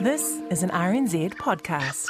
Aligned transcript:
This 0.00 0.40
is 0.50 0.62
an 0.62 0.70
RNZ 0.70 1.34
podcast. 1.34 2.06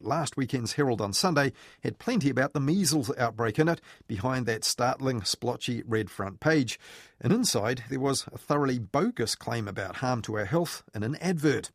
Last 0.00 0.36
weekend's 0.36 0.74
Herald 0.74 1.00
on 1.00 1.12
Sunday 1.12 1.52
had 1.82 1.98
plenty 1.98 2.30
about 2.30 2.52
the 2.52 2.60
measles 2.60 3.10
outbreak 3.18 3.58
in 3.58 3.68
it 3.68 3.80
behind 4.06 4.46
that 4.46 4.64
startling, 4.64 5.22
splotchy 5.22 5.82
red 5.86 6.08
front 6.08 6.38
page. 6.40 6.78
And 7.20 7.32
inside, 7.32 7.84
there 7.90 8.00
was 8.00 8.26
a 8.32 8.38
thoroughly 8.38 8.78
bogus 8.78 9.34
claim 9.34 9.66
about 9.66 9.96
harm 9.96 10.22
to 10.22 10.36
our 10.36 10.44
health 10.44 10.84
in 10.94 11.02
an 11.02 11.16
advert. 11.16 11.72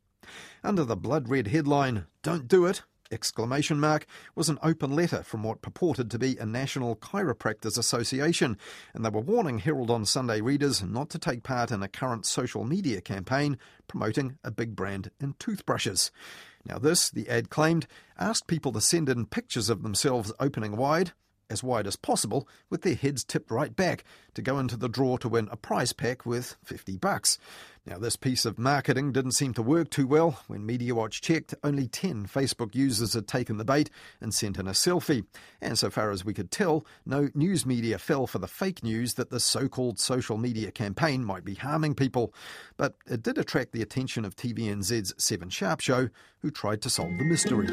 Under 0.64 0.86
the 0.86 0.96
blood 0.96 1.28
red 1.28 1.48
headline, 1.48 2.06
Don't 2.24 2.48
Do 2.48 2.66
It, 2.66 2.84
exclamation 3.12 3.80
mark 3.80 4.06
was 4.36 4.50
an 4.50 4.60
open 4.64 4.96
letter 4.96 5.24
from 5.24 5.44
what 5.44 5.62
purported 5.62 6.10
to 6.12 6.20
be 6.20 6.38
a 6.38 6.46
National 6.46 6.96
Chiropractors 6.96 7.78
Association, 7.78 8.58
and 8.94 9.04
they 9.04 9.10
were 9.10 9.22
warning 9.22 9.60
Herald 9.60 9.92
on 9.92 10.06
Sunday 10.06 10.42
readers 10.42 10.82
not 10.82 11.10
to 11.12 11.20
take 11.20 11.44
part 11.44 11.72
in 11.72 11.84
a 11.84 11.88
current 11.88 12.26
social 12.26 12.64
media 12.64 13.02
campaign 13.02 13.58
promoting 13.88 14.38
a 14.44 14.52
big 14.52 14.76
brand 14.76 15.12
in 15.20 15.36
toothbrushes. 15.40 16.12
Now, 16.66 16.78
this, 16.78 17.10
the 17.10 17.28
ad 17.28 17.50
claimed, 17.50 17.88
asked 18.18 18.48
people 18.48 18.72
to 18.74 18.82
send 18.82 19.10
in 19.10 19.26
pictures 19.26 19.70
of 19.70 19.84
themselves 19.84 20.32
opening 20.40 20.78
wide, 20.78 21.14
as 21.52 21.64
wide 21.64 21.86
as 21.86 21.96
possible, 21.96 22.48
with 22.70 22.82
their 22.82 22.96
heads 22.96 23.24
tipped 23.24 23.52
right 23.52 23.76
back 23.76 24.04
to 24.34 24.42
go 24.42 24.58
into 24.58 24.78
the 24.78 24.90
draw 24.90 25.18
to 25.18 25.30
win 25.30 25.50
a 25.52 25.58
prize 25.58 25.94
pack 25.94 26.26
worth 26.26 26.56
50 26.64 26.98
bucks. 26.98 27.38
Now, 27.86 27.98
this 27.98 28.16
piece 28.16 28.46
of 28.46 28.60
marketing 28.60 29.12
didn't 29.12 29.32
seem 29.32 29.56
to 29.56 29.64
work 29.64 29.90
too 29.90 30.06
well. 30.06 30.40
When 30.48 30.68
MediaWatch 30.68 31.20
checked, 31.20 31.56
only 31.64 31.88
10 31.88 32.28
Facebook 32.28 32.76
users 32.76 33.14
had 33.14 33.28
taken 33.28 33.58
the 33.58 33.66
bait 33.66 33.90
and 34.22 34.34
sent 34.34 34.60
in 34.60 34.68
a 34.68 34.72
selfie. 34.72 35.26
And 35.60 35.80
so 35.80 35.90
far 35.90 36.12
as 36.12 36.24
we 36.24 36.36
could 36.36 36.52
tell, 36.52 36.86
no 37.08 37.30
news 37.34 37.66
media 37.66 37.98
fell 37.98 38.28
for 38.28 38.38
the 38.38 38.48
fake 38.48 38.84
news 38.84 39.16
that 39.16 39.32
the 39.32 39.40
so 39.40 39.68
called 39.68 40.00
social 40.00 40.38
media 40.38 40.72
campaign 40.72 41.26
might 41.26 41.44
be 41.44 41.56
harming 41.56 41.96
people. 41.96 42.34
But 42.78 42.96
it 43.08 43.24
did 43.24 43.40
attract 43.40 43.72
the 43.72 43.82
attention 43.82 44.26
of 44.26 44.36
TVNZ's 44.36 45.16
7 45.18 45.50
Sharp 45.50 45.82
show, 45.82 46.10
who 46.42 46.52
tried 46.52 46.84
to 46.84 46.90
solve 46.90 47.18
the 47.18 47.26
mystery. 47.26 47.68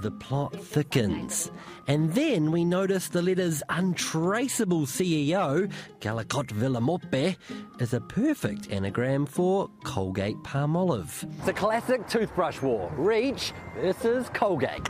The 0.00 0.10
plot 0.12 0.54
thickens. 0.54 1.50
And 1.88 2.12
then 2.14 2.52
we 2.52 2.64
notice 2.64 3.08
the 3.08 3.20
letter's 3.20 3.62
untraceable 3.68 4.86
CEO, 4.86 5.70
Galakot 6.00 6.46
Villamope, 6.48 7.36
is 7.80 7.94
a 7.94 8.00
perfect 8.00 8.70
anagram 8.70 9.26
for 9.26 9.68
Colgate 9.82 10.36
Palmolive. 10.44 11.28
It's 11.40 11.48
a 11.48 11.52
classic 11.52 12.06
toothbrush 12.08 12.62
war 12.62 12.92
Reach 12.96 13.52
versus 13.74 14.28
Colgate. 14.32 14.88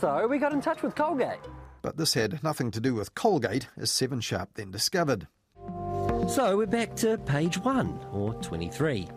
So 0.00 0.26
we 0.26 0.38
got 0.38 0.52
in 0.52 0.62
touch 0.62 0.82
with 0.82 0.94
Colgate. 0.94 1.40
But 1.82 1.98
this 1.98 2.14
had 2.14 2.42
nothing 2.42 2.70
to 2.70 2.80
do 2.80 2.94
with 2.94 3.14
Colgate, 3.14 3.68
as 3.76 3.90
Seven 3.90 4.20
Sharp 4.20 4.50
then 4.54 4.70
discovered. 4.70 5.28
So 6.28 6.56
we're 6.56 6.66
back 6.66 6.96
to 6.96 7.18
page 7.18 7.56
one, 7.58 8.00
or 8.10 8.34
23. 8.34 9.08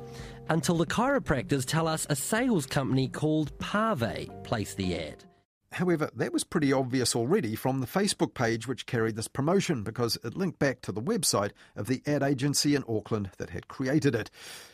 Until 0.47 0.77
the 0.77 0.85
chiropractors 0.85 1.65
tell 1.65 1.87
us 1.87 2.05
a 2.07 2.15
sales 2.15 2.67
company 2.67 3.07
called 3.07 3.57
Parve 3.57 4.29
placed 4.43 4.77
the 4.77 4.95
ad. 4.95 5.25
However, 5.71 6.11
that 6.15 6.31
was 6.31 6.43
pretty 6.43 6.71
obvious 6.71 7.15
already 7.15 7.55
from 7.55 7.79
the 7.79 7.87
Facebook 7.87 8.35
page 8.35 8.67
which 8.67 8.85
carried 8.85 9.15
this 9.15 9.27
promotion 9.27 9.81
because 9.81 10.17
it 10.23 10.37
linked 10.37 10.59
back 10.59 10.81
to 10.81 10.91
the 10.91 11.01
website 11.01 11.51
of 11.75 11.87
the 11.87 12.03
ad 12.05 12.21
agency 12.21 12.75
in 12.75 12.83
Auckland 12.87 13.31
that 13.37 13.49
had 13.49 13.67
created 13.67 14.13
it. 14.13 14.29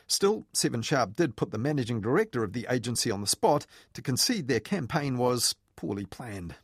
Still, 0.05 0.45
Seven 0.53 0.81
Sharp 0.81 1.15
did 1.15 1.37
put 1.37 1.51
the 1.51 1.57
managing 1.57 2.01
director 2.01 2.43
of 2.43 2.51
the 2.51 2.67
agency 2.69 3.09
on 3.09 3.21
the 3.21 3.27
spot 3.27 3.65
to 3.93 4.01
concede 4.01 4.49
their 4.49 4.59
campaign 4.59 5.17
was 5.17 5.55
poorly 5.77 6.05
planned. 6.05 6.55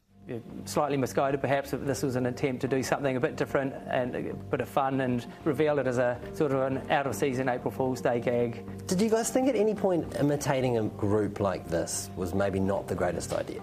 Slightly 0.66 0.98
misguided, 0.98 1.42
perhaps, 1.42 1.74
if 1.74 1.86
this 1.86 2.04
was 2.04 2.16
an 2.16 2.26
attempt 2.26 2.62
to 2.62 2.68
do 2.68 2.84
something 2.84 3.16
a 3.16 3.20
bit 3.20 3.36
different 3.36 3.74
and 3.88 4.16
a 4.16 4.34
bit 4.34 4.62
of 4.62 4.70
fun 4.70 5.02
and 5.02 5.26
reveal 5.44 5.80
it 5.80 5.88
as 5.88 5.98
a 5.98 6.20
sort 6.34 6.52
of 6.52 6.62
an 6.62 6.82
out 6.92 7.08
of 7.08 7.16
season 7.16 7.50
April 7.50 7.72
Fool's 7.72 8.02
Day 8.02 8.20
gag. 8.20 8.64
Did 8.88 9.02
you 9.02 9.10
guys 9.10 9.30
think 9.30 9.50
at 9.50 9.56
any 9.56 9.74
point 9.74 10.16
imitating 10.20 10.78
a 10.78 10.84
group 10.84 11.40
like 11.40 11.68
this 11.68 12.10
was 12.16 12.34
maybe 12.34 12.60
not 12.60 12.88
the 12.88 12.96
greatest 12.96 13.34
idea? 13.34 13.62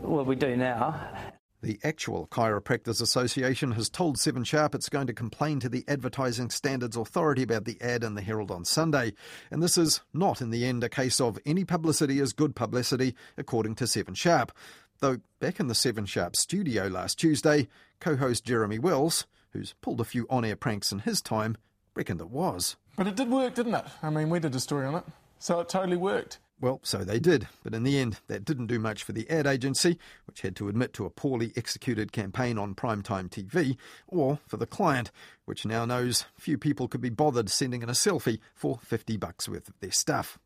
Well, 0.00 0.24
we 0.24 0.36
do 0.36 0.56
now. 0.56 1.00
The 1.62 1.78
actual 1.84 2.26
Chiropractors 2.26 3.00
Association 3.00 3.70
has 3.72 3.88
told 3.88 4.18
Seven 4.18 4.42
Sharp 4.42 4.74
it's 4.74 4.88
going 4.88 5.06
to 5.06 5.12
complain 5.12 5.60
to 5.60 5.68
the 5.68 5.84
Advertising 5.86 6.50
Standards 6.50 6.96
Authority 6.96 7.44
about 7.44 7.66
the 7.66 7.80
ad 7.80 8.02
in 8.02 8.14
the 8.14 8.20
Herald 8.20 8.50
on 8.50 8.64
Sunday. 8.64 9.12
And 9.48 9.62
this 9.62 9.78
is 9.78 10.00
not, 10.12 10.40
in 10.40 10.50
the 10.50 10.64
end, 10.64 10.82
a 10.82 10.88
case 10.88 11.20
of 11.20 11.38
any 11.46 11.64
publicity 11.64 12.18
is 12.18 12.32
good 12.32 12.56
publicity, 12.56 13.14
according 13.36 13.76
to 13.76 13.86
Seven 13.86 14.14
Sharp. 14.14 14.50
Though 15.02 15.18
back 15.40 15.58
in 15.58 15.66
the 15.66 15.74
Seven 15.74 16.06
Sharp 16.06 16.36
studio 16.36 16.86
last 16.86 17.18
Tuesday, 17.18 17.66
co 17.98 18.14
host 18.14 18.44
Jeremy 18.44 18.78
Wells, 18.78 19.26
who's 19.50 19.74
pulled 19.80 20.00
a 20.00 20.04
few 20.04 20.28
on 20.30 20.44
air 20.44 20.54
pranks 20.54 20.92
in 20.92 21.00
his 21.00 21.20
time, 21.20 21.56
reckoned 21.96 22.20
it 22.20 22.30
was. 22.30 22.76
But 22.96 23.08
it 23.08 23.16
did 23.16 23.28
work, 23.28 23.56
didn't 23.56 23.74
it? 23.74 23.84
I 24.00 24.10
mean, 24.10 24.30
we 24.30 24.38
did 24.38 24.54
a 24.54 24.60
story 24.60 24.86
on 24.86 24.94
it, 24.94 25.04
so 25.40 25.58
it 25.58 25.68
totally 25.68 25.96
worked. 25.96 26.38
Well, 26.60 26.78
so 26.84 26.98
they 26.98 27.18
did, 27.18 27.48
but 27.64 27.74
in 27.74 27.82
the 27.82 27.98
end, 27.98 28.20
that 28.28 28.44
didn't 28.44 28.68
do 28.68 28.78
much 28.78 29.02
for 29.02 29.10
the 29.10 29.28
ad 29.28 29.44
agency, 29.44 29.98
which 30.28 30.42
had 30.42 30.54
to 30.54 30.68
admit 30.68 30.92
to 30.92 31.04
a 31.04 31.10
poorly 31.10 31.52
executed 31.56 32.12
campaign 32.12 32.56
on 32.56 32.76
primetime 32.76 33.28
TV, 33.28 33.76
or 34.06 34.38
for 34.46 34.56
the 34.56 34.66
client, 34.66 35.10
which 35.46 35.66
now 35.66 35.84
knows 35.84 36.26
few 36.38 36.56
people 36.56 36.86
could 36.86 37.00
be 37.00 37.10
bothered 37.10 37.50
sending 37.50 37.82
in 37.82 37.88
a 37.88 37.92
selfie 37.92 38.38
for 38.54 38.78
50 38.84 39.16
bucks 39.16 39.48
worth 39.48 39.68
of 39.68 39.80
their 39.80 39.90
stuff. 39.90 40.38